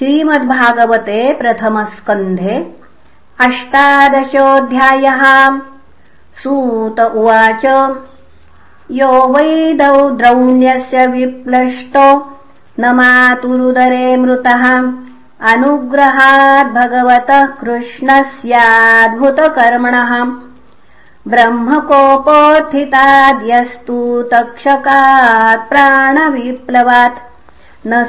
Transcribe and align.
श्रीमद्भागवते 0.00 1.22
प्रथमस्कन्धे 1.38 2.54
अष्टादशोऽध्यायः 3.46 5.24
सूत 6.42 7.00
उवाच। 7.00 7.64
यो 8.98 9.10
वैदौ 9.34 9.98
द्रौण्यस्य 10.20 11.02
विप्लष्टो 11.06 12.06
न 12.80 12.82
मातुरुदरे 12.98 14.06
मृतः 14.22 14.64
अनुग्रहाद्भगवतः 15.52 17.42
कृष्णस्याद्भुतकर्मणः 17.60 20.12
ब्रह्मकोपोत्थिताद्यस्तु 21.32 23.98
तक्षकात् 24.32 25.68
प्राणविप्लवात् 25.70 27.18
न 27.86 28.04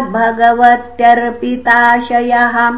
भगवत्यर्पिताशयः। 0.00 2.72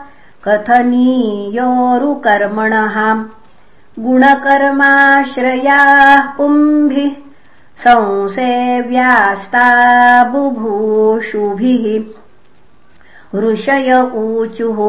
कथनीयोरुकर्मणः 0.45 3.25
गुणकर्माश्रयाः 3.99 5.77
पुम्भिः 6.37 7.11
संसेव्यास्ता 7.85 9.67
बुभूषुभिः 10.33 11.85
ऋषय 13.43 13.91
ऊचुः 14.17 14.81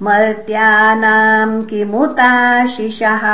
मर्त्यानाम् 0.02 1.64
किमुताशिषः 1.64 3.24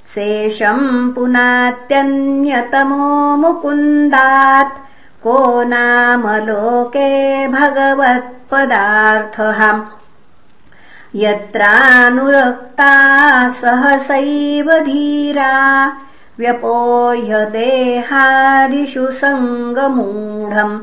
शेषम् 0.07 1.13
पुनात्यन्यतमो 1.13 3.37
मुकुन्दात्। 3.37 4.81
को 5.23 5.63
नाम 5.63 6.27
लोके 6.27 7.47
भगवत्पदार्थः। 7.47 9.81
यत्रानुरक्ता 11.15 13.49
सहसैव 13.49 14.79
धीरा 14.79 15.87
व्यपोह्य 16.41 17.33
देहादिषु 17.55 19.05
सङ्गमूढम् 19.21 20.75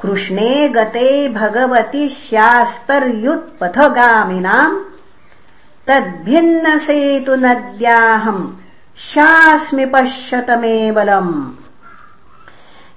कृष्णे 0.00 0.68
गते 0.68 1.28
भगवति 1.28 2.08
स्यास्तर्युत्पथगामिनाम् 2.08 4.78
तद्भिन्नसेतुनद्याहम् 5.86 8.61
शास्मि 8.96 9.86
पश्यत 9.86 10.50
मे 10.50 10.92
बलम् 10.92 11.56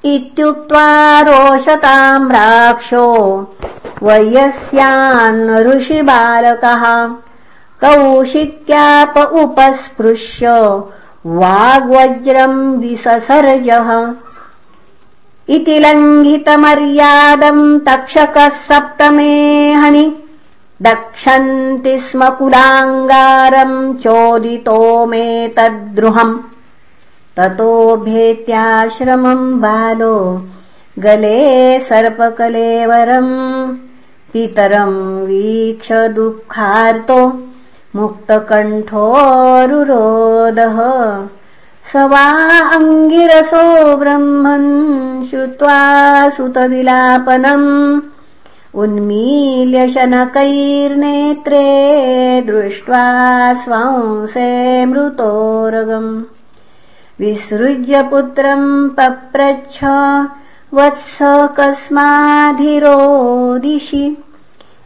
इत्युक्त्वा 0.06 1.22
रोषताम् 1.22 2.32
राक्षो 2.32 3.38
वयस्यान् 4.04 5.50
ऋषिबालकः। 5.50 7.14
कौशिक्याप 7.84 9.18
उपस्पृश्य 9.18 10.48
वाग्वज्रम् 11.25 12.78
विससर्जः। 12.78 14.14
इति 15.50 15.80
लङ्घितमर्यादम् 15.80 17.80
तक्षकः 17.80 18.50
सप्तमेहनि 18.50 20.25
दक्षन्ति 20.82 22.00
स्म 22.00 22.29
कुलाङ्गारम् 22.29 23.98
चोदितो 23.98 25.05
मे 25.05 25.48
तद्रुहम्। 25.48 26.39
ततो 27.38 27.98
भेत्याश्रमम् 27.98 29.60
बालो 29.60 30.48
गले 31.00 31.79
सर्पकलेवरम्। 31.79 33.75
पितरम् 34.34 35.25
वीक्ष 35.25 35.91
दुःखार्तो 35.91 37.44
मुक्तकण्ठोरुरोदः। 37.96 38.91
स 41.94 41.96
वा 41.96 42.25
अङ्गिरसो 42.75 43.98
ब्रह्मन् 43.98 45.24
श्रुत्वा 45.24 46.29
सुतविलापनम् 46.29 48.01
उन्मील्य 48.75 49.89
शनकैर्नेत्रे 49.89 51.62
दृष्ट्वा 52.41 53.53
स्वांसे 53.53 54.86
मृतोरगम्। 54.86 56.24
विसृज्य 57.20 58.03
पुत्रम् 58.03 58.89
पप्रच्छ 58.89 59.79
वत्स 60.74 61.17
कस्माधिरोदिशि 61.60 64.17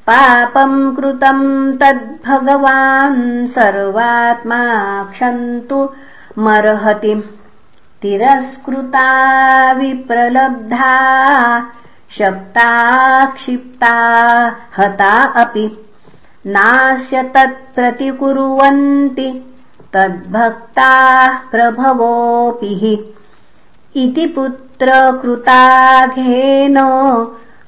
पापम् 0.09 0.95
कृतम् 0.95 1.77
तद्भगवान् 1.77 3.47
सर्वात्मा 3.47 5.03
क्षन्तु 5.03 5.89
मर्हति। 6.37 7.39
तिरस्कृता 8.01 9.71
विप्रलब्धा 9.71 10.99
शप्ता 12.11 13.25
क्षिप्ता 13.25 13.91
हता 14.77 15.23
अपि। 15.23 15.85
नास्य 16.45 17.23
तत्प्रतिकुर्वन्ति 17.23 19.55
तद्भक्ताः 19.93 21.37
प्रभवोऽपि। 21.37 22.67
हि 22.67 23.13
इति 23.95 24.25
पुत्रकृताघेन 24.25 26.77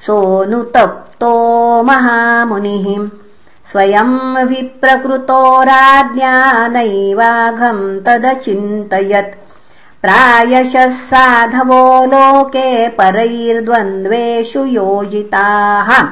सोऽनुतप्तो 0.02 1.84
महामुनिः। 1.84 3.10
स्वयम् 3.72 4.38
विप्रकृतो 4.38 5.64
राज्ञा 5.64 6.68
नैवाघम् 6.68 8.06
तदचिन्तयत् 8.06 9.50
प्रायशः 10.01 10.89
साधवो 10.89 12.05
लोके 12.05 12.88
परैर्द्वन्द्वेषु 12.88 14.65
योजिताः। 14.65 16.08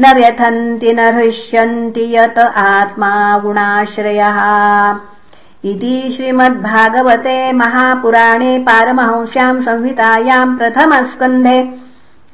न 0.00 0.14
व्यथन्ति 0.14 0.92
न 0.92 0.98
हृष्यन्ति 0.98 2.16
यत 2.16 2.52
आत्मा 2.56 3.38
गुणाश्रयः। 3.38 4.38
इति 5.64 6.12
श्रीमद्भागवते 6.16 7.52
महापुराणे 7.52 8.58
पारमहंस्याम् 8.58 9.62
संहितायाम् 9.62 10.58
प्रथमस्कन्धे 10.58 11.74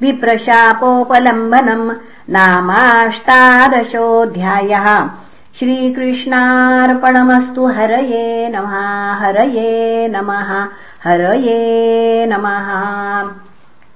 विप्रशापोपलम्बनम् 0.01 1.91
नामाष्टादशोऽध्यायः 2.29 5.09
श्रीकृष्णार्पणमस्तु 5.55 7.65
हरये 7.65 8.49
नमः 8.49 9.21
हरये 9.21 10.07
नमः 10.07 10.67
हरये 11.03 12.25
नमः। 12.25 12.69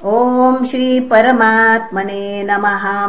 ॐ 0.05 0.65
श्रीपरमात्मने 0.65 2.43
नमः 2.43 3.07